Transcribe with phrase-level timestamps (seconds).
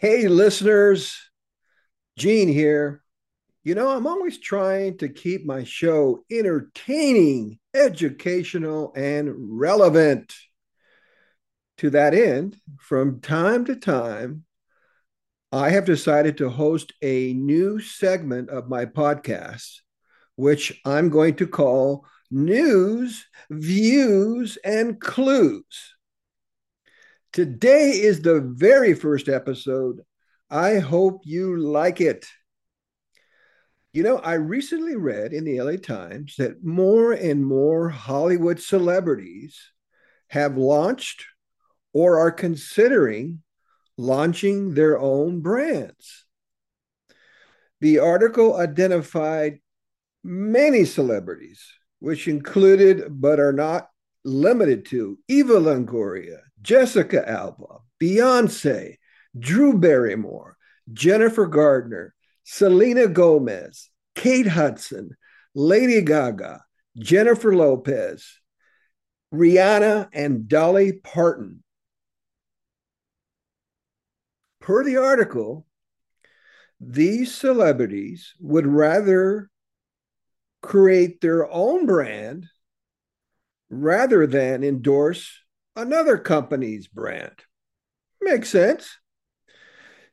[0.00, 1.14] Hey, listeners,
[2.16, 3.02] Gene here.
[3.62, 10.34] You know, I'm always trying to keep my show entertaining, educational, and relevant.
[11.76, 14.46] To that end, from time to time,
[15.52, 19.80] I have decided to host a new segment of my podcast,
[20.34, 25.94] which I'm going to call News, Views, and Clues.
[27.32, 30.00] Today is the very first episode.
[30.50, 32.26] I hope you like it.
[33.92, 39.60] You know, I recently read in the LA Times that more and more Hollywood celebrities
[40.28, 41.24] have launched
[41.92, 43.42] or are considering
[43.96, 46.26] launching their own brands.
[47.80, 49.60] The article identified
[50.24, 51.64] many celebrities,
[52.00, 53.88] which included but are not
[54.24, 58.96] limited to Eva Longoria, Jessica Alba, Beyonce,
[59.38, 60.56] Drew Barrymore,
[60.92, 65.16] Jennifer Gardner, Selena Gomez, Kate Hudson,
[65.54, 66.64] Lady Gaga,
[66.98, 68.40] Jennifer Lopez,
[69.32, 71.62] Rihanna, and Dolly Parton.
[74.60, 75.66] Per the article,
[76.80, 79.50] these celebrities would rather
[80.62, 82.46] create their own brand
[83.68, 85.40] rather than endorse
[85.76, 87.34] another company's brand.
[88.20, 88.98] Makes sense.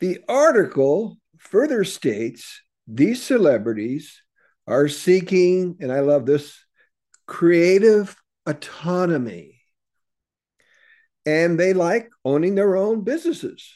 [0.00, 4.22] The article further states these celebrities
[4.66, 6.64] are seeking, and I love this,
[7.26, 9.60] creative autonomy.
[11.26, 13.70] And they like owning their own businesses.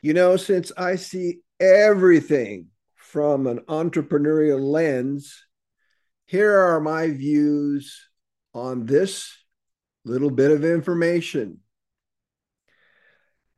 [0.00, 5.44] You know, since I see everything from an entrepreneurial lens,
[6.26, 8.07] here are my views
[8.54, 9.36] on this
[10.04, 11.60] little bit of information.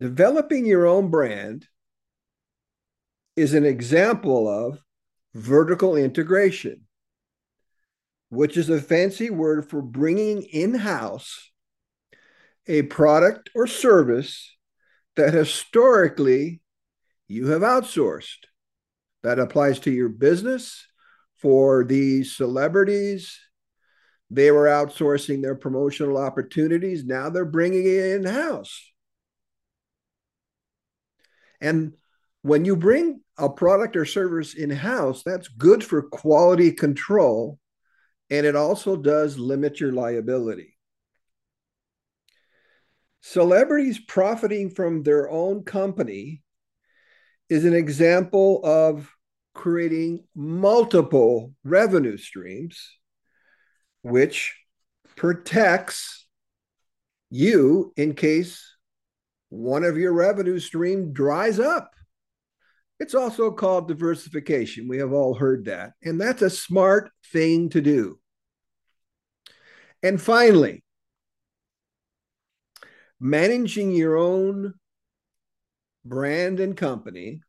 [0.00, 1.66] Developing your own brand
[3.36, 4.82] is an example of
[5.34, 6.82] vertical integration,
[8.30, 11.50] which is a fancy word for bringing in house
[12.66, 14.56] a product or service
[15.16, 16.60] that historically
[17.28, 18.46] you have outsourced.
[19.22, 20.86] That applies to your business
[21.36, 23.38] for these celebrities
[24.30, 27.04] they were outsourcing their promotional opportunities.
[27.04, 28.80] Now they're bringing it in house.
[31.60, 31.94] And
[32.42, 37.58] when you bring a product or service in house, that's good for quality control.
[38.30, 40.76] And it also does limit your liability.
[43.20, 46.42] Celebrities profiting from their own company
[47.48, 49.12] is an example of
[49.54, 52.96] creating multiple revenue streams
[54.02, 54.56] which
[55.16, 56.26] protects
[57.30, 58.76] you in case
[59.50, 61.92] one of your revenue stream dries up.
[62.98, 64.88] It's also called diversification.
[64.88, 65.92] We have all heard that.
[66.02, 68.18] And that's a smart thing to do.
[70.02, 70.82] And finally,
[73.18, 74.74] managing your own
[76.04, 77.42] brand and company,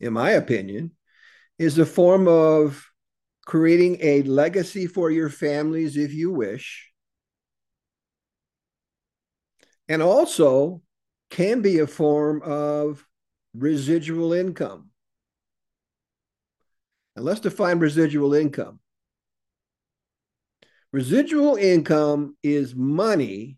[0.00, 0.92] in my opinion,
[1.58, 2.87] is a form of
[3.48, 6.92] creating a legacy for your families if you wish,
[9.88, 10.82] and also
[11.30, 13.02] can be a form of
[13.54, 14.90] residual income.
[17.16, 18.80] And let's define residual income.
[20.92, 23.56] Residual income is money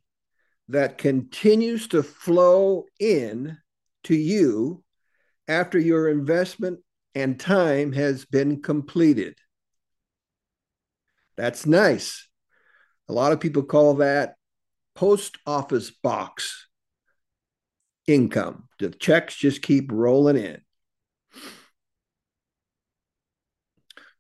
[0.68, 3.58] that continues to flow in
[4.04, 4.84] to you
[5.48, 6.78] after your investment
[7.16, 9.34] and time has been completed.
[11.40, 12.28] That's nice.
[13.08, 14.34] A lot of people call that
[14.94, 16.66] post office box
[18.06, 18.68] income.
[18.78, 20.60] The checks just keep rolling in.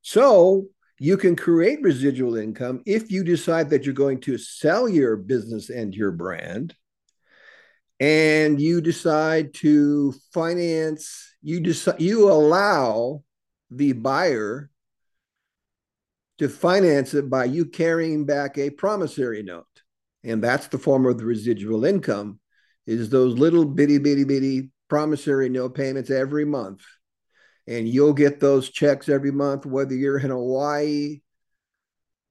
[0.00, 5.16] So you can create residual income if you decide that you're going to sell your
[5.16, 6.74] business and your brand
[8.00, 13.22] and you decide to finance you decide you allow
[13.70, 14.70] the buyer
[16.40, 19.66] to finance it by you carrying back a promissory note.
[20.24, 22.40] And that's the form of the residual income
[22.86, 26.80] is those little bitty, bitty, bitty promissory note payments every month.
[27.66, 31.20] And you'll get those checks every month, whether you're in Hawaii,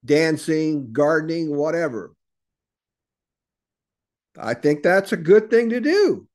[0.04, 2.16] dancing, gardening, whatever.
[4.40, 6.28] I think that's a good thing to do.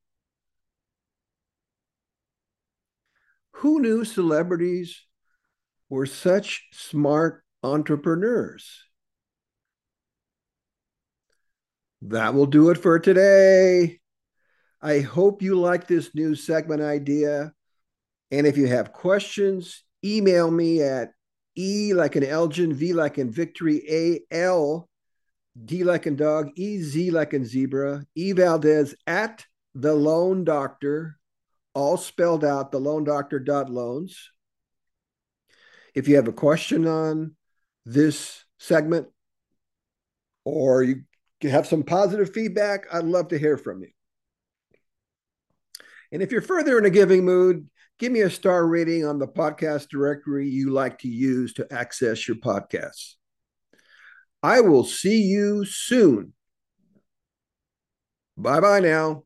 [3.54, 5.04] Who knew celebrities
[5.88, 8.84] were such smart entrepreneurs.
[12.02, 14.00] That will do it for today.
[14.82, 17.54] I hope you like this new segment idea.
[18.30, 21.12] And if you have questions, email me at
[21.56, 24.88] E like an Elgin, V like in victory, A L,
[25.64, 31.16] D like in dog, E Z like in zebra, E Valdez at the loan doctor,
[31.74, 34.30] all spelled out, the loan doctor dot loans.
[35.94, 37.36] If you have a question on
[37.84, 39.08] this segment
[40.44, 41.02] or you
[41.40, 43.88] can have some positive feedback, I'd love to hear from you.
[46.12, 49.26] And if you're further in a giving mood, give me a star rating on the
[49.26, 53.14] podcast directory you like to use to access your podcasts.
[54.42, 56.34] I will see you soon.
[58.36, 59.24] Bye bye now.